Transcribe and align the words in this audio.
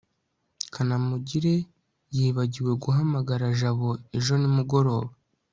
kanamugire 0.73 1.53
yiba 2.15 2.43
giwe 2.53 2.71
guhamagara 2.83 3.45
jabo 3.59 3.89
ejo 4.17 4.33
nimugoroba 4.41 5.11